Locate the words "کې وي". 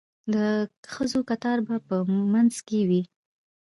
2.67-3.01